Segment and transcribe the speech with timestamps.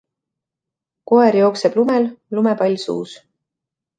[1.11, 3.13] Koer jookseb lumel, lumepall suus.